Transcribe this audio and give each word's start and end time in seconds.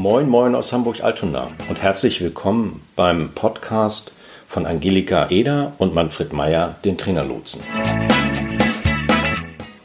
Moin, 0.00 0.28
moin 0.28 0.54
aus 0.54 0.72
Hamburg-Altona 0.72 1.48
und 1.68 1.82
herzlich 1.82 2.20
willkommen 2.20 2.82
beim 2.94 3.32
Podcast 3.34 4.12
von 4.46 4.64
Angelika 4.64 5.28
Eder 5.28 5.72
und 5.78 5.92
Manfred 5.92 6.32
Meyer, 6.32 6.76
den 6.84 6.96
Trainerlotsen. 6.96 7.62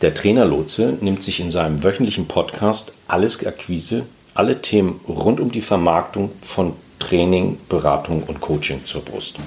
Der 0.03 0.13
Trainerlotse 0.13 0.99
nimmt 1.01 1.23
sich 1.23 1.39
in 1.39 1.49
seinem 1.49 1.83
wöchentlichen 1.83 2.27
Podcast 2.27 2.93
alles 3.07 3.43
Akquise, 3.43 4.05
alle 4.35 4.61
Themen 4.61 4.99
rund 5.07 5.39
um 5.39 5.51
die 5.51 5.61
Vermarktung 5.61 6.29
von 6.41 6.73
Training, 6.99 7.57
Beratung 7.67 8.21
und 8.21 8.39
Coaching 8.39 8.85
zur 8.85 9.01
Brust. 9.01 9.39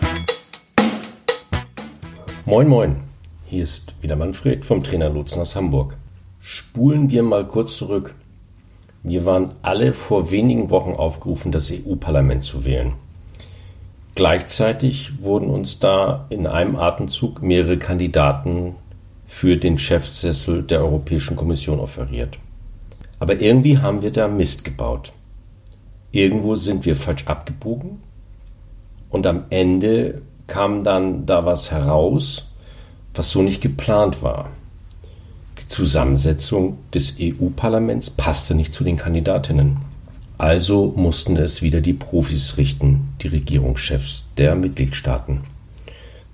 Moin, 2.44 2.66
moin. 2.66 2.96
Hier 3.44 3.62
ist 3.62 3.94
wieder 4.00 4.16
Manfred 4.16 4.64
vom 4.64 4.82
Trainerlotsen 4.82 5.42
aus 5.42 5.54
Hamburg. 5.54 5.96
Spulen 6.40 7.08
wir 7.12 7.22
mal 7.22 7.46
kurz 7.46 7.76
zurück. 7.76 8.16
Wir 9.08 9.24
waren 9.24 9.52
alle 9.62 9.92
vor 9.92 10.32
wenigen 10.32 10.68
Wochen 10.70 10.94
aufgerufen, 10.94 11.52
das 11.52 11.70
EU-Parlament 11.70 12.42
zu 12.42 12.64
wählen. 12.64 12.94
Gleichzeitig 14.16 15.22
wurden 15.22 15.48
uns 15.48 15.78
da 15.78 16.26
in 16.28 16.48
einem 16.48 16.74
Atemzug 16.74 17.40
mehrere 17.40 17.78
Kandidaten 17.78 18.74
für 19.28 19.56
den 19.58 19.78
Chefsessel 19.78 20.64
der 20.64 20.80
Europäischen 20.80 21.36
Kommission 21.36 21.78
offeriert. 21.78 22.38
Aber 23.20 23.40
irgendwie 23.40 23.78
haben 23.78 24.02
wir 24.02 24.10
da 24.10 24.26
Mist 24.26 24.64
gebaut. 24.64 25.12
Irgendwo 26.10 26.56
sind 26.56 26.84
wir 26.84 26.96
falsch 26.96 27.26
abgebogen 27.28 28.02
und 29.08 29.24
am 29.28 29.44
Ende 29.50 30.22
kam 30.48 30.82
dann 30.82 31.26
da 31.26 31.46
was 31.46 31.70
heraus, 31.70 32.50
was 33.14 33.30
so 33.30 33.40
nicht 33.40 33.62
geplant 33.62 34.20
war. 34.20 34.50
Zusammensetzung 35.68 36.78
des 36.94 37.16
EU-Parlaments 37.20 38.10
passte 38.10 38.54
nicht 38.54 38.72
zu 38.72 38.84
den 38.84 38.96
Kandidatinnen. 38.96 39.78
Also 40.38 40.92
mussten 40.96 41.36
es 41.36 41.62
wieder 41.62 41.80
die 41.80 41.94
Profis 41.94 42.56
richten, 42.56 43.08
die 43.22 43.28
Regierungschefs 43.28 44.24
der 44.36 44.54
Mitgliedstaaten. 44.54 45.40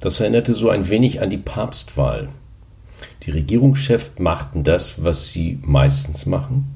Das 0.01 0.19
erinnerte 0.21 0.55
so 0.55 0.71
ein 0.71 0.89
wenig 0.89 1.23
an 1.23 1.31
die 1.31 1.39
Papstwahl. 1.39 2.29
Die 3.23 3.31
Regierungschefs 3.31 4.19
machten 4.19 4.65
das, 4.65 5.05
was 5.05 5.29
sie 5.29 5.59
meistens 5.63 6.27
machen. 6.27 6.75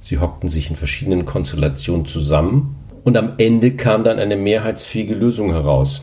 Sie 0.00 0.18
hockten 0.18 0.48
sich 0.48 0.70
in 0.70 0.76
verschiedenen 0.76 1.24
Konstellationen 1.24 2.06
zusammen 2.06 2.76
und 3.02 3.16
am 3.16 3.32
Ende 3.38 3.72
kam 3.72 4.04
dann 4.04 4.20
eine 4.20 4.36
mehrheitsfähige 4.36 5.14
Lösung 5.14 5.50
heraus. 5.50 6.02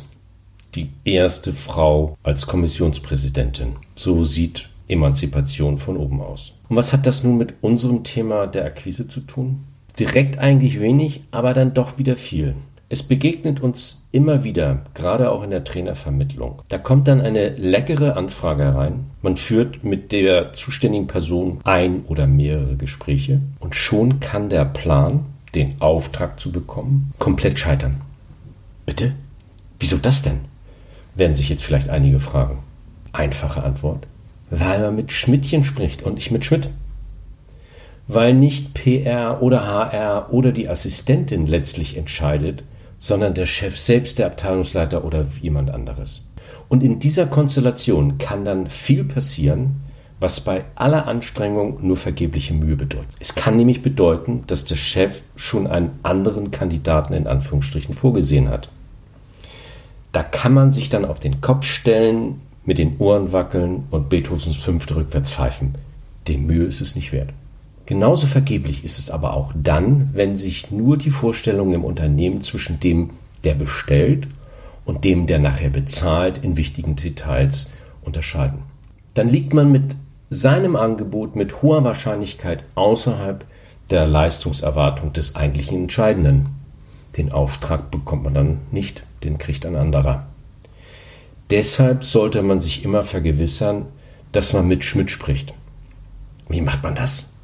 Die 0.75 0.89
erste 1.05 1.53
Frau 1.53 2.17
als 2.23 2.47
Kommissionspräsidentin. 2.47 3.77
So 3.95 4.25
sieht 4.25 4.67
Emanzipation 4.87 5.77
von 5.77 5.97
oben 5.97 6.21
aus. 6.21 6.59
Und 6.69 6.77
was 6.77 6.93
hat 6.93 7.05
das 7.05 7.23
nun 7.23 7.37
mit 7.37 7.55
unserem 7.61 8.03
Thema 8.03 8.47
der 8.47 8.65
Akquise 8.65 9.07
zu 9.07 9.21
tun? 9.21 9.65
Direkt 9.99 10.39
eigentlich 10.39 10.79
wenig, 10.79 11.23
aber 11.31 11.53
dann 11.53 11.73
doch 11.73 11.97
wieder 11.97 12.17
viel. 12.17 12.55
Es 12.87 13.01
begegnet 13.01 13.61
uns 13.61 14.03
immer 14.11 14.43
wieder, 14.43 14.83
gerade 14.93 15.31
auch 15.31 15.43
in 15.43 15.49
der 15.49 15.63
Trainervermittlung. 15.63 16.61
Da 16.67 16.77
kommt 16.77 17.07
dann 17.07 17.19
eine 17.19 17.49
leckere 17.49 18.15
Anfrage 18.15 18.75
rein. 18.75 19.07
Man 19.23 19.37
führt 19.37 19.83
mit 19.83 20.11
der 20.11 20.53
zuständigen 20.53 21.07
Person 21.07 21.59
ein 21.63 22.03
oder 22.05 22.27
mehrere 22.27 22.75
Gespräche 22.75 23.41
und 23.59 23.75
schon 23.75 24.19
kann 24.19 24.49
der 24.49 24.65
Plan, 24.65 25.25
den 25.55 25.81
Auftrag 25.81 26.39
zu 26.39 26.51
bekommen, 26.51 27.11
komplett 27.17 27.57
scheitern. 27.57 28.01
Bitte? 28.85 29.13
Wieso 29.79 29.97
das 29.97 30.21
denn? 30.21 30.41
Werden 31.15 31.35
sich 31.35 31.49
jetzt 31.49 31.63
vielleicht 31.63 31.89
einige 31.89 32.19
fragen. 32.19 32.59
Einfache 33.13 33.63
Antwort 33.63 34.05
weil 34.59 34.79
man 34.79 34.95
mit 34.95 35.11
Schmidtchen 35.11 35.63
spricht 35.63 36.03
und 36.03 36.15
nicht 36.15 36.31
mit 36.31 36.45
Schmidt. 36.45 36.69
Weil 38.07 38.33
nicht 38.33 38.73
PR 38.73 39.41
oder 39.41 39.65
HR 39.65 40.31
oder 40.31 40.51
die 40.51 40.69
Assistentin 40.69 41.47
letztlich 41.47 41.97
entscheidet, 41.97 42.63
sondern 42.97 43.33
der 43.33 43.45
Chef 43.45 43.77
selbst, 43.77 44.19
der 44.19 44.27
Abteilungsleiter 44.27 45.03
oder 45.03 45.25
jemand 45.41 45.71
anderes. 45.71 46.25
Und 46.69 46.83
in 46.83 46.99
dieser 46.99 47.25
Konstellation 47.25 48.17
kann 48.17 48.45
dann 48.45 48.69
viel 48.69 49.03
passieren, 49.03 49.81
was 50.19 50.39
bei 50.39 50.63
aller 50.75 51.07
Anstrengung 51.07 51.79
nur 51.85 51.97
vergebliche 51.97 52.53
Mühe 52.53 52.75
bedeutet. 52.75 53.09
Es 53.19 53.35
kann 53.35 53.57
nämlich 53.57 53.81
bedeuten, 53.81 54.43
dass 54.47 54.63
der 54.63 54.77
Chef 54.77 55.23
schon 55.35 55.67
einen 55.67 55.99
anderen 56.03 56.51
Kandidaten 56.51 57.13
in 57.13 57.27
Anführungsstrichen 57.27 57.93
vorgesehen 57.93 58.49
hat. 58.49 58.69
Da 60.13 60.23
kann 60.23 60.53
man 60.53 60.71
sich 60.71 60.89
dann 60.89 61.03
auf 61.03 61.19
den 61.19 61.41
Kopf 61.41 61.65
stellen, 61.65 62.39
mit 62.65 62.77
den 62.77 62.97
Ohren 62.97 63.31
wackeln 63.31 63.83
und 63.91 64.09
Beethovens 64.09 64.57
Fünfte 64.57 64.95
rückwärts 64.95 65.31
pfeifen. 65.31 65.75
Dem 66.27 66.47
Mühe 66.47 66.65
ist 66.65 66.81
es 66.81 66.95
nicht 66.95 67.13
wert. 67.13 67.29
Genauso 67.85 68.25
vergeblich 68.25 68.83
ist 68.83 68.97
es 68.97 69.11
aber 69.11 69.35
auch 69.35 69.53
dann, 69.55 70.09
wenn 70.13 70.37
sich 70.37 70.71
nur 70.71 70.97
die 70.97 71.11
Vorstellungen 71.11 71.73
im 71.73 71.83
Unternehmen 71.83 72.41
zwischen 72.41 72.79
dem, 72.79 73.11
der 73.43 73.53
bestellt 73.53 74.27
und 74.85 75.03
dem, 75.03 75.27
der 75.27 75.37
nachher 75.37 75.69
bezahlt, 75.69 76.39
in 76.39 76.57
wichtigen 76.57 76.95
Details 76.95 77.71
unterscheiden. 78.03 78.59
Dann 79.13 79.29
liegt 79.29 79.53
man 79.53 79.71
mit 79.71 79.95
seinem 80.29 80.75
Angebot 80.75 81.35
mit 81.35 81.61
hoher 81.61 81.83
Wahrscheinlichkeit 81.83 82.63
außerhalb 82.73 83.45
der 83.91 84.07
Leistungserwartung 84.07 85.13
des 85.13 85.35
eigentlichen 85.35 85.83
Entscheidenden. 85.83 86.47
Den 87.17 87.31
Auftrag 87.31 87.91
bekommt 87.91 88.23
man 88.23 88.33
dann 88.33 88.57
nicht, 88.71 89.03
den 89.23 89.37
kriegt 89.37 89.65
ein 89.65 89.75
anderer. 89.75 90.25
Deshalb 91.49 92.03
sollte 92.03 92.41
man 92.41 92.59
sich 92.59 92.83
immer 92.83 93.03
vergewissern, 93.03 93.85
dass 94.31 94.53
man 94.53 94.67
mit 94.67 94.83
Schmidt 94.83 95.11
spricht. 95.11 95.53
Wie 96.49 96.61
macht 96.61 96.83
man 96.83 96.95
das? 96.95 97.35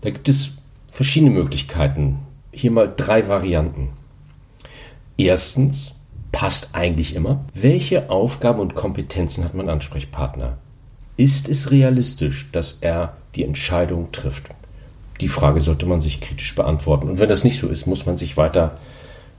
Da 0.00 0.10
gibt 0.10 0.28
es 0.28 0.50
verschiedene 0.88 1.30
Möglichkeiten. 1.32 2.20
Hier 2.52 2.70
mal 2.70 2.92
drei 2.94 3.28
Varianten. 3.28 3.90
Erstens, 5.16 5.94
passt 6.32 6.74
eigentlich 6.74 7.14
immer, 7.14 7.44
welche 7.54 8.10
Aufgaben 8.10 8.60
und 8.60 8.74
Kompetenzen 8.74 9.44
hat 9.44 9.54
mein 9.54 9.68
Ansprechpartner? 9.68 10.58
Ist 11.16 11.48
es 11.48 11.70
realistisch, 11.70 12.48
dass 12.52 12.78
er 12.80 13.16
die 13.34 13.44
Entscheidung 13.44 14.12
trifft? 14.12 14.44
Die 15.20 15.28
Frage 15.28 15.60
sollte 15.60 15.86
man 15.86 16.00
sich 16.00 16.20
kritisch 16.20 16.54
beantworten. 16.54 17.08
Und 17.08 17.18
wenn 17.18 17.28
das 17.28 17.42
nicht 17.42 17.58
so 17.58 17.68
ist, 17.68 17.86
muss 17.86 18.06
man 18.06 18.16
sich 18.16 18.36
weiter 18.36 18.78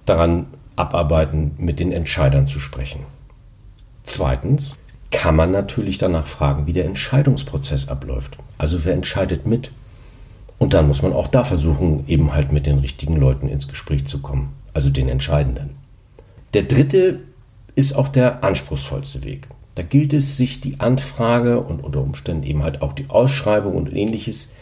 daran 0.05 0.47
abarbeiten, 0.75 1.51
mit 1.57 1.79
den 1.79 1.93
Entscheidern 1.93 2.47
zu 2.47 2.59
sprechen. 2.59 3.05
Zweitens 4.09 4.73
kann 5.11 5.35
man 5.35 5.51
natürlich 5.51 5.99
danach 5.99 6.25
fragen, 6.25 6.65
wie 6.65 6.73
der 6.73 6.85
Entscheidungsprozess 6.85 7.89
abläuft. 7.89 8.37
Also 8.57 8.83
wer 8.83 8.95
entscheidet 8.95 9.45
mit? 9.45 9.69
Und 10.57 10.73
dann 10.73 10.87
muss 10.87 11.03
man 11.03 11.13
auch 11.13 11.27
da 11.27 11.43
versuchen, 11.43 12.05
eben 12.07 12.33
halt 12.33 12.51
mit 12.51 12.65
den 12.65 12.79
richtigen 12.79 13.15
Leuten 13.17 13.47
ins 13.47 13.67
Gespräch 13.67 14.07
zu 14.07 14.17
kommen, 14.17 14.51
also 14.73 14.89
den 14.89 15.09
Entscheidenden. 15.09 15.75
Der 16.55 16.63
dritte 16.63 17.19
ist 17.75 17.93
auch 17.93 18.07
der 18.07 18.43
anspruchsvollste 18.43 19.23
Weg. 19.23 19.47
Da 19.75 19.83
gilt 19.83 20.11
es, 20.13 20.37
sich 20.37 20.59
die 20.59 20.79
Anfrage 20.79 21.59
und 21.59 21.83
unter 21.83 22.01
Umständen 22.01 22.41
eben 22.41 22.63
halt 22.63 22.81
auch 22.81 22.93
die 22.93 23.11
Ausschreibung 23.11 23.75
und 23.75 23.93
ähnliches 23.93 24.53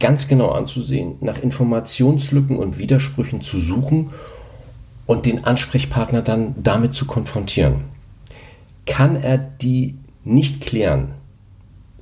ganz 0.00 0.26
genau 0.26 0.52
anzusehen, 0.52 1.16
nach 1.20 1.42
Informationslücken 1.42 2.56
und 2.56 2.78
Widersprüchen 2.78 3.42
zu 3.42 3.60
suchen 3.60 4.08
und 5.04 5.26
den 5.26 5.44
Ansprechpartner 5.44 6.22
dann 6.22 6.54
damit 6.62 6.94
zu 6.94 7.04
konfrontieren. 7.04 7.99
Kann 8.90 9.22
er 9.22 9.38
die 9.38 9.94
nicht 10.24 10.60
klären, 10.60 11.12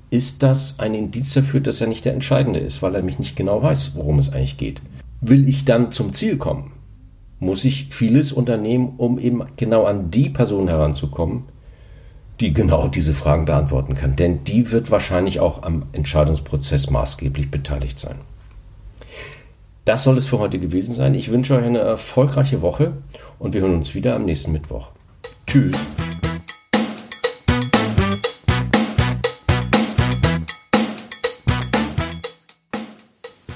ist 0.09 0.43
das 0.43 0.79
ein 0.79 0.95
Indiz 0.95 1.35
dafür, 1.35 1.61
dass 1.61 1.83
er 1.83 1.87
nicht 1.87 2.07
der 2.07 2.15
Entscheidende 2.15 2.61
ist, 2.61 2.81
weil 2.81 2.95
er 2.95 3.03
mich 3.03 3.19
nicht 3.19 3.37
genau 3.37 3.63
weiß, 3.63 3.95
worum 3.95 4.19
es 4.19 4.33
eigentlich 4.33 4.57
geht. 4.57 4.81
Will 5.21 5.49
ich 5.51 5.67
dann 5.67 5.93
zum 5.93 6.15
Ziel 6.15 6.39
kommen, 6.39 6.73
muss 7.41 7.67
ich 7.67 7.89
vieles 7.91 8.33
unternehmen, 8.33 8.95
um 8.97 9.19
eben 9.19 9.43
genau 9.57 9.85
an 9.85 10.11
die 10.11 10.31
Person 10.31 10.67
heranzukommen, 10.69 11.43
die 12.41 12.55
genau 12.55 12.89
diese 12.89 13.13
Fragen 13.13 13.45
beantworten 13.45 13.95
kann. 13.95 14.17
Denn 14.17 14.45
die 14.45 14.73
wird 14.73 14.91
wahrscheinlich 14.91 15.41
auch 15.41 15.65
am 15.65 15.85
Entscheidungsprozess 15.93 16.89
maßgeblich 16.89 17.51
beteiligt 17.51 17.99
sein. 17.99 18.17
Das 19.85 20.05
soll 20.05 20.17
es 20.17 20.25
für 20.25 20.39
heute 20.39 20.59
gewesen 20.59 20.95
sein. 20.95 21.15
Ich 21.15 21.31
wünsche 21.31 21.55
euch 21.55 21.65
eine 21.65 21.81
erfolgreiche 21.81 22.63
Woche 22.63 22.95
und 23.39 23.53
wir 23.53 23.61
hören 23.61 23.75
uns 23.75 23.95
wieder 23.95 24.17
am 24.17 24.25
nächsten 24.25 24.53
Mittwoch. 24.53 24.89
Tschüss. 25.47 25.77